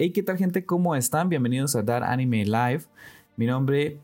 Hey, 0.00 0.12
¿qué 0.12 0.22
tal 0.22 0.38
gente? 0.38 0.64
¿Cómo 0.64 0.94
están? 0.94 1.28
Bienvenidos 1.28 1.74
a 1.74 1.82
Dar 1.82 2.04
Anime 2.04 2.44
Live. 2.44 2.82
Mi 3.34 3.46
nombre, 3.46 3.98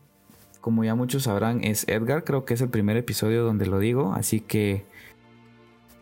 como 0.59 0.83
ya 0.83 0.93
muchos 0.93 1.23
sabrán, 1.23 1.63
es 1.63 1.87
Edgar. 1.87 2.25
Creo 2.25 2.43
que 2.43 2.53
es 2.53 2.59
el 2.59 2.67
primer 2.67 2.97
episodio 2.97 3.45
donde 3.45 3.65
lo 3.65 3.79
digo, 3.79 4.11
así 4.11 4.41
que 4.41 4.83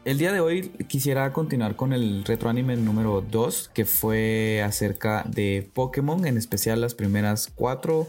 el 0.03 0.17
día 0.17 0.31
de 0.31 0.39
hoy 0.39 0.69
quisiera 0.87 1.31
continuar 1.31 1.75
con 1.75 1.93
el 1.93 2.25
retro 2.25 2.49
anime 2.49 2.75
número 2.75 3.21
2, 3.21 3.69
que 3.71 3.85
fue 3.85 4.63
acerca 4.65 5.25
de 5.27 5.69
Pokémon, 5.75 6.25
en 6.25 6.39
especial 6.39 6.81
las 6.81 6.95
primeras 6.95 7.51
cuatro, 7.53 8.07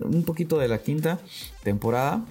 un 0.00 0.24
poquito 0.24 0.58
de 0.58 0.66
la 0.66 0.78
quinta 0.78 1.20
temporada 1.62 2.24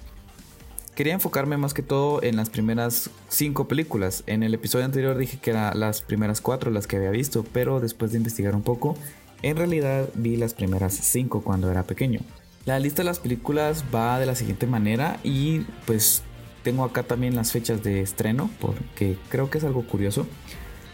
quería 0.99 1.13
enfocarme 1.13 1.55
más 1.55 1.73
que 1.73 1.81
todo 1.81 2.21
en 2.23 2.35
las 2.35 2.49
primeras 2.49 3.09
cinco 3.29 3.69
películas. 3.69 4.25
En 4.27 4.43
el 4.43 4.53
episodio 4.53 4.83
anterior 4.83 5.17
dije 5.17 5.39
que 5.41 5.51
eran 5.51 5.79
las 5.79 6.01
primeras 6.01 6.41
cuatro 6.41 6.71
las 6.71 6.87
que 6.87 6.97
había 6.97 7.09
visto, 7.09 7.45
pero 7.53 7.79
después 7.79 8.11
de 8.11 8.17
investigar 8.17 8.53
un 8.53 8.63
poco, 8.63 8.97
en 9.41 9.55
realidad 9.55 10.09
vi 10.15 10.35
las 10.35 10.53
primeras 10.53 10.93
cinco 10.93 11.41
cuando 11.41 11.71
era 11.71 11.83
pequeño. 11.83 12.19
La 12.65 12.79
lista 12.79 13.01
de 13.01 13.05
las 13.05 13.19
películas 13.19 13.85
va 13.95 14.19
de 14.19 14.25
la 14.25 14.35
siguiente 14.35 14.67
manera 14.67 15.21
y 15.23 15.61
pues 15.85 16.21
tengo 16.63 16.83
acá 16.83 17.03
también 17.03 17.33
las 17.33 17.53
fechas 17.53 17.81
de 17.81 18.01
estreno 18.01 18.49
porque 18.59 19.15
creo 19.29 19.49
que 19.49 19.59
es 19.59 19.63
algo 19.63 19.87
curioso. 19.87 20.27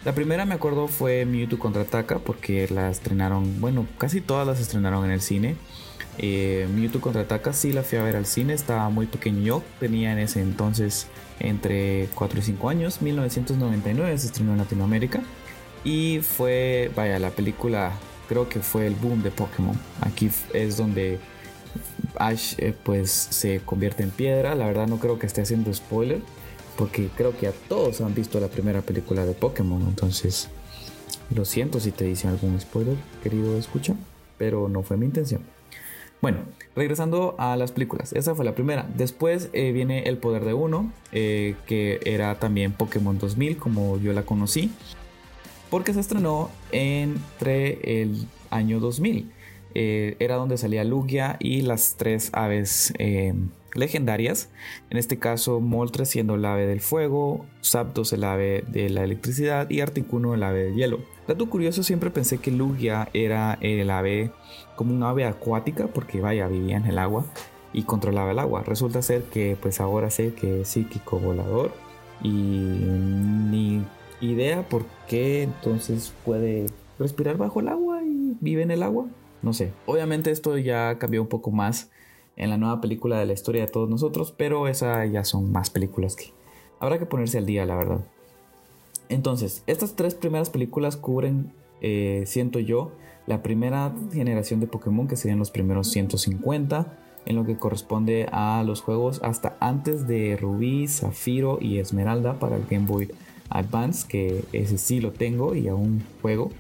La 0.04 0.14
primera 0.14 0.46
me 0.46 0.54
acuerdo 0.54 0.88
fue 0.88 1.26
Mewtwo 1.26 1.58
contraataca 1.58 2.20
porque 2.20 2.68
la 2.70 2.92
estrenaron, 2.92 3.60
bueno, 3.60 3.88
casi 3.98 4.22
todas 4.22 4.46
las 4.46 4.60
estrenaron 4.60 5.04
en 5.06 5.10
el 5.10 5.22
cine. 5.22 5.56
Eh, 6.18 6.68
Mewtwo 6.74 7.02
contraataca 7.02 7.52
sí 7.52 7.74
la 7.74 7.84
fui 7.84 7.98
a 7.98 8.04
ver 8.04 8.16
al 8.16 8.26
cine, 8.26 8.54
estaba 8.54 8.90
muy 8.90 9.06
pequeño 9.06 9.42
yo, 9.42 9.64
tenía 9.80 10.14
en 10.14 10.20
ese 10.20 10.42
entonces 10.42 11.08
entre 11.40 12.08
4 12.16 12.40
y 12.40 12.42
5 12.42 12.70
años, 12.70 13.02
1999 13.02 14.18
se 14.18 14.28
estrenó 14.28 14.54
en 14.54 14.60
Latinoamérica 14.60 15.22
y 15.84 16.20
fue, 16.22 16.90
vaya, 16.96 17.20
la 17.20 17.32
película 17.32 17.92
creo 18.30 18.48
que 18.48 18.62
fue 18.62 18.88
el 18.88 18.96
boom 18.96 19.22
de 19.22 19.32
Pokémon. 19.32 19.78
Aquí 20.02 20.30
es 20.54 20.78
donde 20.78 21.20
Ash 22.18 22.56
eh, 22.58 22.74
pues 22.84 23.12
se 23.12 23.60
convierte 23.60 24.04
en 24.04 24.12
piedra, 24.12 24.56
la 24.56 24.66
verdad 24.68 24.88
no 24.88 25.00
creo 25.00 25.20
que 25.20 25.28
esté 25.28 25.42
haciendo 25.42 25.74
spoiler 25.74 26.22
porque 26.78 27.10
creo 27.16 27.38
que 27.38 27.48
a 27.48 27.52
todos 27.52 28.02
han 28.02 28.14
visto 28.14 28.40
la 28.40 28.48
primera 28.48 28.82
película 28.82 29.26
de 29.26 29.34
Pokémon, 29.34 29.82
entonces 29.82 30.50
lo 31.34 31.46
siento 31.46 31.80
si 31.80 31.92
te 31.92 32.06
dicen 32.06 32.30
algún 32.30 32.60
spoiler, 32.60 32.98
querido 33.24 33.58
escucha, 33.58 33.96
pero 34.38 34.68
no 34.68 34.84
fue 34.84 34.98
mi 34.98 35.06
intención. 35.06 35.42
Bueno, 36.22 36.40
regresando 36.76 37.36
a 37.38 37.56
las 37.56 37.72
películas, 37.72 38.14
esa 38.14 38.36
fue 38.36 38.46
la 38.46 38.56
primera. 38.56 38.88
Después 38.96 39.50
eh, 39.54 39.72
viene 39.72 40.04
El 40.04 40.18
Poder 40.18 40.44
de 40.46 40.54
Uno, 40.54 40.92
eh, 41.12 41.56
que 41.68 42.00
era 42.06 42.40
también 42.40 42.72
Pokémon 42.72 43.18
2000, 43.18 43.58
como 43.58 44.00
yo 44.00 44.14
la 44.14 44.24
conocí, 44.24 44.72
porque 45.70 45.94
se 45.94 46.00
estrenó 46.00 46.50
entre 46.72 48.02
el 48.02 48.28
año 48.50 48.80
2000. 48.80 49.32
Eh, 49.78 50.16
era 50.20 50.36
donde 50.36 50.58
salía 50.58 50.84
Lugia 50.86 51.36
y 51.40 51.62
las 51.62 51.96
tres 51.98 52.30
aves 52.34 52.94
legendarias. 53.76 54.50
En 54.90 54.98
este 54.98 55.20
caso, 55.20 55.60
Moltres 55.60 56.10
siendo 56.10 56.36
el 56.36 56.46
ave 56.46 56.66
del 56.66 56.82
fuego, 56.82 57.46
Zapdos 57.64 58.14
el 58.14 58.24
ave 58.24 58.64
de 58.68 58.90
la 58.90 59.04
electricidad 59.04 59.70
y 59.70 59.82
Articuno 59.82 60.34
el 60.34 60.44
ave 60.44 60.66
del 60.66 60.76
hielo. 60.76 61.00
Dato 61.28 61.50
curioso, 61.50 61.84
siempre 61.84 62.10
pensé 62.10 62.38
que 62.38 62.52
Lugia 62.52 63.10
era 63.14 63.58
el 63.62 63.90
ave 63.90 64.32
como 64.76 64.94
un 64.94 65.04
ave 65.04 65.26
acuática 65.26 65.88
porque 65.88 66.22
vaya, 66.22 66.48
vivía 66.48 66.78
en 66.78 66.86
el 66.86 66.98
agua 66.98 67.26
y 67.74 67.84
controlaba 67.84 68.32
el 68.32 68.40
agua. 68.40 68.64
Resulta 68.64 69.02
ser 69.02 69.24
que 69.24 69.58
pues 69.60 69.82
ahora 69.82 70.10
sé 70.10 70.34
que 70.34 70.62
es 70.62 70.68
psíquico 70.70 71.20
volador 71.20 71.74
y 72.22 72.30
ni 72.30 73.84
idea 74.22 74.68
por 74.68 74.86
qué 75.08 75.44
entonces 75.44 76.14
puede 76.24 76.68
respirar 76.98 77.38
bajo 77.38 77.60
el 77.60 77.68
agua 77.68 78.02
y 78.04 78.38
vive 78.40 78.62
en 78.62 78.72
el 78.72 78.84
agua. 78.84 79.08
No 79.42 79.54
sé. 79.54 79.74
Obviamente 79.86 80.32
esto 80.32 80.58
ya 80.58 80.98
cambió 80.98 81.22
un 81.22 81.28
poco 81.28 81.52
más 81.52 81.92
en 82.38 82.50
la 82.50 82.58
nueva 82.58 82.82
película 82.82 83.20
de 83.20 83.26
la 83.26 83.34
historia 83.34 83.66
de 83.66 83.72
todos 83.72 83.90
nosotros, 83.90 84.34
pero 84.36 84.68
esas 84.68 85.12
ya 85.12 85.24
son 85.24 85.52
más 85.52 85.70
películas 85.70 86.16
que 86.16 86.34
habrá 86.80 87.00
que 87.00 87.06
ponerse 87.06 87.38
al 87.38 87.46
día, 87.46 87.66
la 87.66 87.76
verdad. 87.76 88.02
Entonces, 89.10 89.64
estas 89.68 89.96
tres 89.96 90.16
primeras 90.16 90.50
películas 90.50 90.98
cubren, 90.98 91.52
eh, 91.82 92.24
siento 92.26 92.60
yo, 92.60 92.92
la 93.28 93.42
primera 93.42 93.94
generación 94.12 94.60
de 94.60 94.68
Pokémon, 94.68 95.08
que 95.08 95.16
serían 95.16 95.40
los 95.40 95.52
primeros 95.52 95.90
150, 95.92 96.98
en 97.26 97.36
lo 97.36 97.46
que 97.46 97.58
corresponde 97.58 98.28
a 98.32 98.64
los 98.64 98.82
juegos 98.82 99.20
hasta 99.24 99.58
antes 99.60 100.08
de 100.08 100.38
Rubí, 100.38 100.88
Zafiro 100.88 101.58
y 101.60 101.80
Esmeralda 101.80 102.40
para 102.40 102.56
el 102.56 102.66
Game 102.70 102.86
Boy 102.86 103.12
Advance, 103.50 104.08
que 104.08 104.44
ese 104.54 104.78
sí 104.78 105.02
lo 105.02 105.12
tengo 105.12 105.56
y 105.56 105.68
aún 105.68 106.04
juego. 106.22 106.52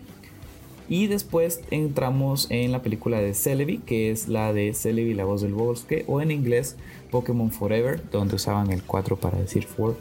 Y 0.88 1.07
después 1.07 1.62
entramos 1.72 2.47
en 2.50 2.72
la 2.72 2.81
película 2.81 3.19
de 3.19 3.34
Celebi, 3.34 3.79
que 3.79 4.12
es 4.12 4.28
la 4.28 4.53
de 4.53 4.73
Celebi, 4.73 5.13
la 5.13 5.25
voz 5.25 5.41
del 5.41 5.53
bosque, 5.53 6.03
o 6.07 6.22
en 6.22 6.31
inglés 6.31 6.75
Pokémon 7.12 7.51
Forever, 7.51 8.01
donde 8.12 8.35
usaban 8.35 8.72
el 8.72 8.84
4 8.84 9.18
para 9.18 9.40
decir 9.40 9.66
for 9.66 9.96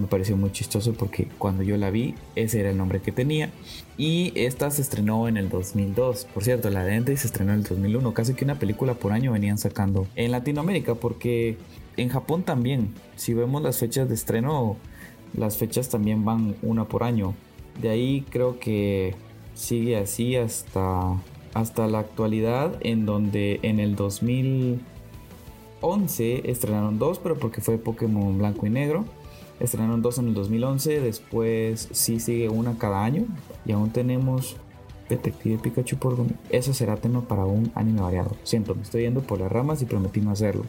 me 0.00 0.06
pareció 0.06 0.36
muy 0.36 0.50
chistoso 0.50 0.94
porque 0.94 1.28
cuando 1.38 1.62
yo 1.62 1.76
la 1.76 1.90
vi, 1.90 2.14
ese 2.34 2.60
era 2.60 2.70
el 2.70 2.78
nombre 2.78 3.02
que 3.02 3.12
tenía. 3.12 3.50
Y 3.98 4.32
esta 4.34 4.70
se 4.70 4.80
estrenó 4.80 5.28
en 5.28 5.36
el 5.36 5.50
2002. 5.50 6.26
Por 6.32 6.42
cierto, 6.42 6.70
la 6.70 6.84
de 6.84 6.94
Entei 6.94 7.18
se 7.18 7.26
estrenó 7.26 7.52
en 7.52 7.58
el 7.58 7.64
2001. 7.64 8.14
Casi 8.14 8.32
que 8.32 8.44
una 8.44 8.58
película 8.58 8.94
por 8.94 9.12
año 9.12 9.32
venían 9.32 9.58
sacando 9.58 10.06
en 10.16 10.30
Latinoamérica 10.30 10.94
porque 10.94 11.58
en 11.98 12.08
Japón 12.08 12.44
también. 12.44 12.94
Si 13.16 13.34
vemos 13.34 13.62
las 13.62 13.78
fechas 13.78 14.08
de 14.08 14.14
estreno, 14.14 14.76
las 15.36 15.58
fechas 15.58 15.90
también 15.90 16.24
van 16.24 16.56
una 16.62 16.86
por 16.86 17.02
año. 17.02 17.34
De 17.82 17.90
ahí 17.90 18.24
creo 18.30 18.58
que 18.58 19.14
sigue 19.60 19.98
así 19.98 20.36
hasta, 20.36 21.16
hasta 21.54 21.86
la 21.86 22.00
actualidad 22.00 22.74
en 22.80 23.06
donde 23.06 23.60
en 23.62 23.78
el 23.78 23.94
2011 23.94 26.50
estrenaron 26.50 26.98
dos, 26.98 27.18
pero 27.18 27.38
porque 27.38 27.60
fue 27.60 27.78
Pokémon 27.78 28.38
blanco 28.38 28.66
y 28.66 28.70
negro. 28.70 29.04
Estrenaron 29.60 30.00
dos 30.00 30.18
en 30.18 30.28
el 30.28 30.34
2011, 30.34 31.00
después 31.00 31.88
sí 31.92 32.18
sigue 32.18 32.48
una 32.48 32.78
cada 32.78 33.04
año 33.04 33.26
y 33.66 33.72
aún 33.72 33.90
tenemos 33.90 34.56
Detective 35.10 35.58
Pikachu 35.58 35.98
por 35.98 36.16
Eso 36.48 36.72
será 36.72 36.96
tema 36.96 37.28
para 37.28 37.44
un 37.44 37.70
anime 37.74 38.00
variado. 38.00 38.34
Siento, 38.44 38.74
me 38.74 38.80
estoy 38.82 39.02
yendo 39.02 39.20
por 39.20 39.40
las 39.40 39.52
ramas 39.52 39.82
y 39.82 39.84
prometí 39.84 40.22
no 40.22 40.30
hacerlo. 40.30 40.64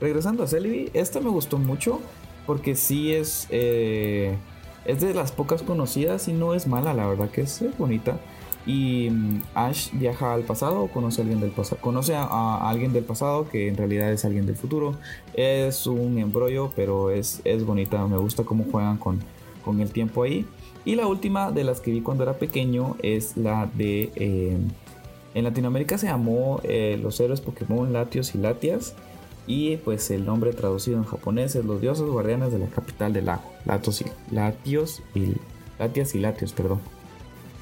Regresando 0.00 0.42
a 0.42 0.48
Celebi, 0.48 0.90
esta 0.94 1.20
me 1.20 1.30
gustó 1.30 1.58
mucho 1.58 2.00
porque 2.46 2.74
sí 2.74 3.12
es, 3.12 3.46
eh, 3.50 4.36
es 4.84 5.00
de 5.00 5.14
las 5.14 5.32
pocas 5.32 5.62
conocidas 5.62 6.28
y 6.28 6.32
no 6.32 6.54
es 6.54 6.66
mala, 6.66 6.94
la 6.94 7.06
verdad 7.06 7.30
que 7.30 7.42
es 7.42 7.64
bonita. 7.78 8.18
Y 8.64 9.10
mm, 9.10 9.42
Ash 9.54 9.90
viaja 9.92 10.34
al 10.34 10.42
pasado, 10.42 10.86
conoce 10.88 11.20
a 11.20 11.24
alguien 11.24 11.40
del 11.40 11.50
pasado, 11.50 11.80
conoce 11.80 12.14
a, 12.14 12.68
alguien 12.68 12.92
del 12.92 13.04
pasado 13.04 13.48
que 13.48 13.68
en 13.68 13.76
realidad 13.76 14.12
es 14.12 14.24
alguien 14.24 14.46
del 14.46 14.56
futuro. 14.56 14.94
Es 15.34 15.86
un 15.86 16.18
embrollo, 16.18 16.72
pero 16.76 17.10
es, 17.10 17.40
es 17.44 17.64
bonita. 17.64 18.06
Me 18.06 18.16
gusta 18.16 18.44
cómo 18.44 18.64
juegan 18.70 18.98
con, 18.98 19.20
con 19.64 19.80
el 19.80 19.90
tiempo 19.90 20.22
ahí. 20.22 20.46
Y 20.84 20.96
la 20.96 21.06
última 21.06 21.52
de 21.52 21.64
las 21.64 21.80
que 21.80 21.90
vi 21.90 22.00
cuando 22.00 22.24
era 22.24 22.34
pequeño 22.34 22.96
es 23.02 23.36
la 23.36 23.68
de. 23.74 24.10
Eh, 24.16 24.58
en 25.34 25.44
Latinoamérica 25.44 25.96
se 25.96 26.06
llamó 26.06 26.60
eh, 26.62 26.98
Los 27.02 27.18
héroes 27.18 27.40
Pokémon 27.40 27.92
Latios 27.92 28.34
y 28.34 28.38
Latias. 28.38 28.94
Y 29.46 29.76
pues 29.78 30.10
el 30.10 30.24
nombre 30.24 30.52
traducido 30.52 30.98
en 30.98 31.04
japonés 31.04 31.56
es 31.56 31.64
Los 31.64 31.80
dioses 31.80 32.06
guardianes 32.06 32.52
de 32.52 32.58
la 32.58 32.66
capital 32.66 33.12
del 33.12 33.26
lago. 33.26 33.42
Latios 33.64 34.02
y 34.02 34.34
Latios 34.34 35.02
y 35.14 35.34
Latias 35.78 36.14
y 36.14 36.20
Latios, 36.20 36.52
perdón 36.52 36.80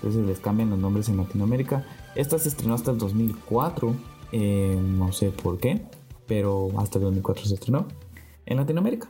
entonces 0.00 0.26
les 0.26 0.40
cambian 0.40 0.70
los 0.70 0.78
nombres 0.78 1.08
en 1.10 1.19
Latinoamérica. 1.19 1.84
Esta 2.14 2.38
se 2.38 2.48
estrenó 2.48 2.74
hasta 2.74 2.90
el 2.90 2.98
2004, 2.98 3.94
eh, 4.32 4.78
no 4.80 5.12
sé 5.12 5.30
por 5.30 5.58
qué, 5.58 5.82
pero 6.26 6.70
hasta 6.78 6.98
el 6.98 7.04
2004 7.04 7.44
se 7.44 7.54
estrenó 7.54 7.86
en 8.46 8.56
Latinoamérica. 8.56 9.08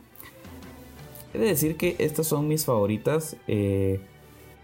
He 1.33 1.37
de 1.37 1.45
decir 1.45 1.77
que 1.77 1.95
estas 1.99 2.27
son 2.27 2.49
mis 2.49 2.65
favoritas. 2.65 3.37
Eh, 3.47 4.01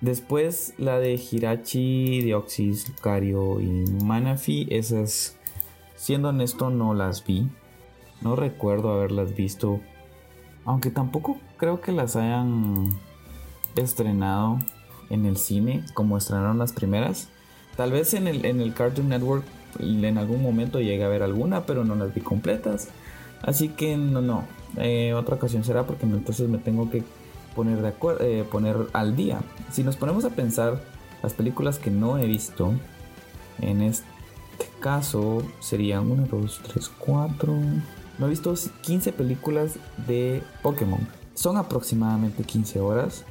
después 0.02 0.74
la 0.78 1.00
de 1.00 1.16
Hirachi, 1.16 2.22
Deoxys, 2.24 2.90
Lucario 2.90 3.62
y 3.62 3.86
Manafi, 4.04 4.68
esas, 4.70 5.38
siendo 5.96 6.30
honesto, 6.30 6.70
no 6.70 6.94
las 6.94 7.26
vi. 7.26 7.48
No 8.22 8.36
recuerdo 8.36 8.92
haberlas 8.92 9.36
visto. 9.36 9.80
Aunque 10.66 10.90
tampoco 10.90 11.38
creo 11.58 11.82
que 11.82 11.92
las 11.92 12.16
hayan 12.16 12.98
estrenado 13.76 14.60
en 15.10 15.26
el 15.26 15.38
cine 15.38 15.84
como 15.94 16.18
estrenaron 16.18 16.58
las 16.58 16.74
primeras. 16.74 17.30
Tal 17.76 17.92
vez 17.92 18.14
en 18.14 18.28
el, 18.28 18.46
en 18.46 18.60
el 18.60 18.74
Cartoon 18.74 19.10
Network 19.10 19.44
en 19.80 20.18
algún 20.18 20.42
momento 20.42 20.80
llegue 20.80 21.04
a 21.04 21.08
ver 21.08 21.24
alguna, 21.24 21.66
pero 21.66 21.84
no 21.84 21.96
las 21.96 22.14
vi 22.14 22.22
completas. 22.22 22.90
Así 23.42 23.70
que 23.70 23.98
no, 23.98 24.22
no. 24.22 24.44
Eh, 24.78 25.14
otra 25.14 25.36
ocasión 25.36 25.64
será 25.64 25.86
porque 25.86 26.06
entonces 26.06 26.50
me 26.50 26.58
tengo 26.58 26.90
que 26.90 27.04
poner, 27.56 27.82
de 27.82 27.90
acuerdo, 27.90 28.24
eh, 28.24 28.44
poner 28.50 28.76
al 28.94 29.16
día. 29.16 29.40
Si 29.72 29.84
nos 29.84 29.96
ponemos 29.96 30.26
a 30.26 30.30
pensar 30.32 30.82
las 31.24 31.34
películas 31.34 31.80
que 31.80 31.92
no 31.92 32.18
he 32.18 32.26
visto, 32.26 32.74
en 33.62 33.82
este 33.82 34.06
caso 34.80 35.44
serían 35.60 36.10
1, 36.12 36.28
2, 36.30 36.62
3, 36.74 36.92
4. 36.98 37.54
No 38.18 38.28
he 38.28 38.30
visto 38.30 38.54
15 38.82 39.14
películas 39.14 39.74
de 40.08 40.42
Pokémon. 40.62 41.08
Son 41.36 41.58
aproximadamente 41.58 42.44
15 42.44 42.80
horas. 42.80 43.24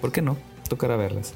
¿Por 0.00 0.10
qué 0.12 0.22
no? 0.22 0.36
tocará 0.68 0.96
verlas. 0.96 1.34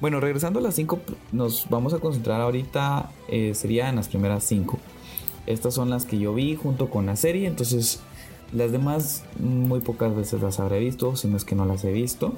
Bueno, 0.00 0.20
regresando 0.20 0.60
a 0.60 0.62
las 0.62 0.76
5, 0.76 1.00
nos 1.32 1.68
vamos 1.68 1.92
a 1.92 1.98
concentrar 1.98 2.40
ahorita, 2.40 3.10
eh, 3.28 3.52
sería 3.54 3.88
en 3.88 3.96
las 3.96 4.08
primeras 4.08 4.44
5. 4.44 4.78
Estas 5.46 5.74
son 5.74 5.90
las 5.90 6.04
que 6.04 6.18
yo 6.18 6.34
vi 6.34 6.54
junto 6.54 6.88
con 6.88 7.06
la 7.06 7.16
serie, 7.16 7.48
entonces 7.48 8.00
las 8.52 8.70
demás 8.70 9.24
muy 9.38 9.80
pocas 9.80 10.14
veces 10.14 10.40
las 10.40 10.60
habré 10.60 10.78
visto, 10.78 11.16
si 11.16 11.26
no 11.26 11.36
es 11.36 11.44
que 11.44 11.56
no 11.56 11.64
las 11.64 11.84
he 11.84 11.92
visto. 11.92 12.32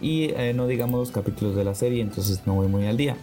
Y 0.00 0.30
eh, 0.36 0.52
no 0.54 0.66
digamos 0.66 1.00
los 1.00 1.10
capítulos 1.10 1.56
de 1.56 1.64
la 1.64 1.74
serie, 1.74 2.00
entonces 2.00 2.42
no 2.46 2.54
voy 2.54 2.68
muy 2.68 2.86
al 2.86 2.96
día. 2.96 3.16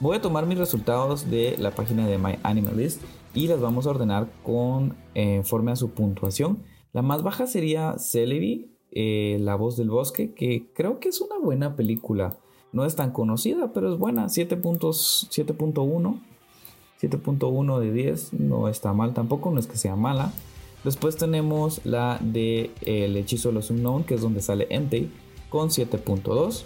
Voy 0.00 0.16
a 0.16 0.22
tomar 0.22 0.46
mis 0.46 0.56
resultados 0.56 1.30
de 1.30 1.56
la 1.58 1.72
página 1.72 2.06
de 2.06 2.16
My 2.16 2.38
Animalist 2.42 3.02
y 3.34 3.48
las 3.48 3.60
vamos 3.60 3.86
a 3.86 3.90
ordenar 3.90 4.30
con 4.42 4.96
eh, 5.14 5.42
a 5.44 5.76
su 5.76 5.90
puntuación. 5.90 6.62
La 6.94 7.02
más 7.02 7.22
baja 7.22 7.46
sería 7.46 7.98
Celebi, 7.98 8.74
eh, 8.92 9.36
La 9.42 9.56
voz 9.56 9.76
del 9.76 9.90
bosque, 9.90 10.32
que 10.32 10.72
creo 10.72 11.00
que 11.00 11.10
es 11.10 11.20
una 11.20 11.38
buena 11.38 11.76
película. 11.76 12.38
No 12.72 12.86
es 12.86 12.96
tan 12.96 13.10
conocida, 13.10 13.74
pero 13.74 13.92
es 13.92 13.98
buena. 13.98 14.24
7.1. 14.24 16.20
7.1 17.02 17.78
de 17.78 17.92
10. 17.92 18.32
No 18.32 18.68
está 18.68 18.94
mal 18.94 19.12
tampoco, 19.12 19.50
no 19.50 19.60
es 19.60 19.66
que 19.66 19.76
sea 19.76 19.96
mala. 19.96 20.32
Después 20.82 21.18
tenemos 21.18 21.84
la 21.84 22.18
de 22.22 22.70
El 22.86 23.18
hechizo 23.18 23.50
de 23.50 23.56
los 23.56 23.68
Unknown, 23.68 24.04
que 24.04 24.14
es 24.14 24.22
donde 24.22 24.40
sale 24.40 24.66
Entei, 24.70 25.10
con 25.50 25.68
7.2. 25.68 26.62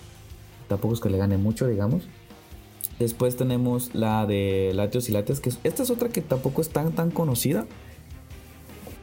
Tampoco 0.68 0.94
es 0.94 1.00
que 1.00 1.10
le 1.10 1.18
gane 1.18 1.36
mucho, 1.36 1.66
digamos. 1.66 2.04
Después 2.98 3.36
tenemos 3.36 3.94
la 3.94 4.24
de 4.26 4.72
Latios 4.74 5.08
y 5.08 5.12
Latias, 5.12 5.40
que 5.40 5.50
esta 5.64 5.82
es 5.82 5.90
otra 5.90 6.08
que 6.08 6.20
tampoco 6.20 6.60
es 6.60 6.68
tan, 6.68 6.92
tan 6.92 7.10
conocida. 7.10 7.66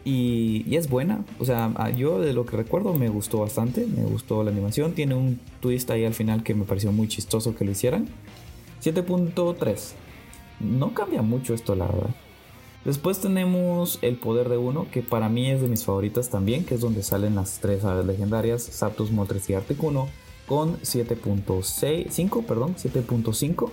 Y, 0.03 0.75
es 0.75 0.89
buena. 0.89 1.25
O 1.39 1.45
sea, 1.45 1.73
yo 1.95 2.19
de 2.19 2.33
lo 2.33 2.45
que 2.45 2.57
recuerdo 2.57 2.93
me 2.93 3.09
gustó 3.09 3.39
bastante. 3.39 3.85
Me 3.85 4.03
gustó 4.03 4.43
la 4.43 4.51
animación. 4.51 4.93
Tiene 4.93 5.15
un 5.15 5.39
twist 5.59 5.91
ahí 5.91 6.05
al 6.05 6.13
final 6.13 6.43
que 6.43 6.55
me 6.55 6.65
pareció 6.65 6.91
muy 6.91 7.07
chistoso 7.07 7.55
que 7.55 7.65
lo 7.65 7.71
hicieran. 7.71 8.07
7.3. 8.81 9.93
No 10.59 10.93
cambia 10.93 11.21
mucho 11.21 11.53
esto, 11.53 11.75
la 11.75 11.85
verdad. 11.85 12.09
Después 12.85 13.19
tenemos 13.19 13.99
El 14.01 14.15
Poder 14.15 14.49
de 14.49 14.57
Uno, 14.57 14.87
que 14.91 15.03
para 15.03 15.29
mí 15.29 15.51
es 15.51 15.61
de 15.61 15.67
mis 15.67 15.85
favoritas 15.85 16.29
también, 16.29 16.65
que 16.65 16.73
es 16.73 16.81
donde 16.81 17.03
salen 17.03 17.35
las 17.35 17.59
tres 17.59 17.83
aves 17.83 18.07
legendarias, 18.07 18.63
Zapdos, 18.63 19.11
Moltres 19.11 19.47
y 19.51 19.53
Articuno, 19.53 20.07
con 20.51 20.77
7.5, 20.81 22.43
perdón, 22.43 22.75
7.5 22.75 23.69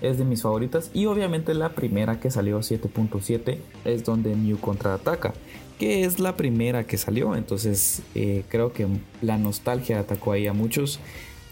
es 0.00 0.16
de 0.16 0.24
mis 0.24 0.42
favoritas. 0.42 0.92
Y 0.94 1.06
obviamente 1.06 1.54
la 1.54 1.70
primera 1.70 2.20
que 2.20 2.30
salió 2.30 2.60
7.7 2.60 3.58
es 3.84 4.04
donde 4.04 4.36
Mew 4.36 4.60
contraataca, 4.60 5.34
que 5.76 6.04
es 6.04 6.20
la 6.20 6.36
primera 6.36 6.86
que 6.86 6.98
salió. 6.98 7.34
Entonces 7.34 8.02
eh, 8.14 8.44
creo 8.48 8.72
que 8.72 8.86
la 9.22 9.38
nostalgia 9.38 9.98
atacó 9.98 10.30
ahí 10.30 10.46
a 10.46 10.52
muchos 10.52 11.00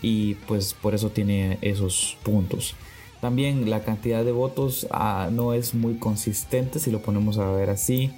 y 0.00 0.34
pues 0.46 0.74
por 0.74 0.94
eso 0.94 1.10
tiene 1.10 1.58
esos 1.60 2.16
puntos. 2.22 2.76
También 3.20 3.68
la 3.68 3.82
cantidad 3.82 4.24
de 4.24 4.30
votos 4.30 4.86
ah, 4.92 5.28
no 5.32 5.54
es 5.54 5.74
muy 5.74 5.96
consistente 5.96 6.78
si 6.78 6.92
lo 6.92 7.02
ponemos 7.02 7.38
a 7.38 7.50
ver 7.50 7.68
así. 7.68 8.12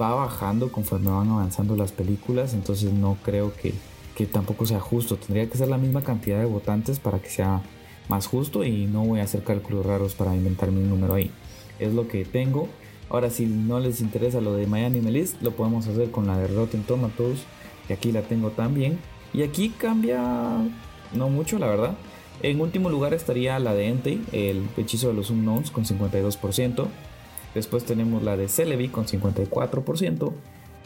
Va 0.00 0.14
bajando 0.14 0.72
conforme 0.72 1.10
van 1.10 1.28
avanzando 1.28 1.76
las 1.76 1.92
películas, 1.92 2.54
entonces 2.54 2.90
no 2.90 3.18
creo 3.22 3.54
que, 3.54 3.74
que 4.18 4.26
tampoco 4.26 4.66
sea 4.66 4.80
justo. 4.80 5.16
Tendría 5.16 5.48
que 5.48 5.56
ser 5.56 5.68
la 5.68 5.78
misma 5.78 6.02
cantidad 6.02 6.40
de 6.40 6.44
votantes 6.44 6.98
para 6.98 7.20
que 7.20 7.30
sea 7.30 7.62
más 8.08 8.26
justo 8.26 8.64
y 8.64 8.86
no 8.86 9.04
voy 9.04 9.20
a 9.20 9.22
hacer 9.22 9.44
cálculos 9.44 9.86
raros 9.86 10.16
para 10.16 10.34
inventarme 10.34 10.80
un 10.80 10.90
número 10.90 11.14
ahí. 11.14 11.30
Es 11.78 11.94
lo 11.94 12.08
que 12.08 12.24
tengo. 12.24 12.68
Ahora, 13.10 13.30
si 13.30 13.46
no 13.46 13.78
les 13.78 14.00
interesa 14.00 14.40
lo 14.40 14.54
de 14.54 14.66
Miami 14.66 15.02
List, 15.02 15.40
lo 15.40 15.52
podemos 15.52 15.86
hacer 15.86 16.10
con 16.10 16.26
la 16.26 16.36
de 16.36 16.48
Rotten 16.48 16.82
Tomatoes, 16.82 17.44
que 17.86 17.94
aquí 17.94 18.10
la 18.10 18.22
tengo 18.22 18.50
también. 18.50 18.98
Y 19.32 19.42
aquí 19.42 19.68
cambia 19.68 20.20
no 21.14 21.28
mucho, 21.28 21.60
la 21.60 21.68
verdad. 21.68 21.96
En 22.42 22.60
último 22.60 22.90
lugar 22.90 23.14
estaría 23.14 23.56
la 23.60 23.72
de 23.72 23.86
Entei, 23.86 24.20
el 24.32 24.64
hechizo 24.76 25.06
de 25.08 25.14
los 25.14 25.30
Unknowns, 25.30 25.70
con 25.70 25.84
52%. 25.84 26.88
Después 27.54 27.84
tenemos 27.84 28.24
la 28.24 28.36
de 28.36 28.48
Celebi 28.48 28.88
con 28.88 29.06
54%. 29.06 30.32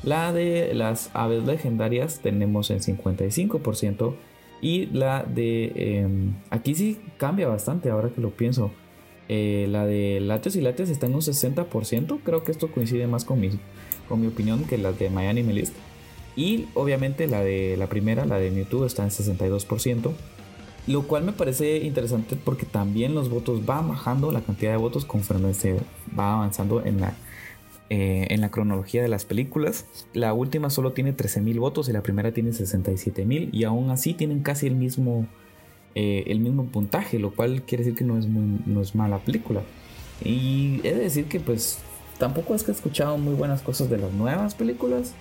La 0.03 0.33
de 0.33 0.75
las 0.75 1.11
aves 1.15 1.45
legendarias 1.45 2.21
tenemos 2.21 2.71
en 2.71 2.81
55%. 2.81 4.15
Y 4.61 4.87
la 4.87 5.25
de... 5.25 5.73
Em, 5.75 6.35
aquí 6.51 6.75
sí 6.75 6.99
cambia 7.19 7.49
bastante 7.49 7.91
ahora 7.91 8.11
que 8.11 8.21
lo 8.21 8.31
pienso. 8.31 8.71
Eh, 9.29 9.67
la 9.69 9.87
de 9.87 10.21
Latios 10.21 10.57
y 10.57 10.61
Latias 10.61 10.89
está 10.89 11.07
en 11.07 11.15
un 11.15 11.21
60%. 11.21 12.21
Creo 12.25 12.45
que 12.45 12.53
esto 12.53 12.71
coincide 12.71 13.07
más 13.07 13.25
con 13.25 13.41
mi, 13.41 13.51
con 14.09 14.21
mi 14.21 14.27
opinión 14.29 14.65
que 14.65 14.79
la 14.79 14.93
de 14.93 15.11
My 15.11 15.27
Anime 15.27 15.53
List. 15.53 15.75
Y 16.37 16.67
obviamente 16.75 17.27
la 17.27 17.41
de 17.43 17.77
la 17.77 17.89
primera, 17.89 18.25
la 18.25 18.39
de 18.39 18.51
Mewtwo, 18.51 18.87
está 18.87 19.03
en 19.03 19.11
62%. 19.11 20.13
Lo 20.87 21.03
cual 21.03 21.23
me 21.23 21.33
parece 21.33 21.79
interesante 21.79 22.37
porque 22.37 22.67
también 22.67 23.15
los 23.15 23.29
votos 23.29 23.65
van 23.65 23.89
bajando, 23.89 24.33
la 24.33 24.41
cantidad 24.41 24.73
de 24.73 24.79
votos 24.79 25.05
conforme 25.05 25.55
se 25.55 25.77
va 26.19 26.35
avanzando 26.35 26.85
en 26.85 27.01
la, 27.01 27.15
eh, 27.95 28.27
en 28.31 28.41
la 28.41 28.51
cronología 28.51 29.03
de 29.03 29.09
las 29.09 29.27
películas. 29.27 29.85
La 30.15 30.33
última 30.33 30.71
solo 30.71 30.93
tiene 30.93 31.15
13.000 31.15 31.61
votos 31.61 31.91
y 31.91 31.93
la 31.93 32.03
primera 32.03 32.33
tiene 32.33 32.49
67.000 32.49 33.51
y 33.53 33.65
aún 33.65 33.91
así 33.91 34.15
tienen 34.15 34.41
casi 34.41 34.67
el 34.67 34.77
mismo, 34.77 35.27
eh, 35.95 36.25
el 36.29 36.41
mismo 36.41 36.65
puntaje, 36.65 37.19
lo 37.19 37.35
cual 37.35 37.65
quiere 37.65 37.85
decir 37.85 37.99
que 37.99 38.05
no 38.05 38.17
es, 38.17 38.27
no 38.27 38.81
es 38.81 38.95
mala 38.95 39.19
película. 39.19 39.61
Y 40.25 40.81
he 40.85 40.95
de 40.95 41.01
decir 41.01 41.27
que 41.27 41.39
pues 41.39 41.81
tampoco 42.17 42.55
es 42.55 42.63
que 42.63 42.71
he 42.71 42.75
escuchado 42.75 43.19
muy 43.19 43.35
buenas 43.35 43.61
cosas 43.61 43.91
de 43.91 43.99
las 43.99 44.11
nuevas 44.15 44.55
películas. 44.55 45.13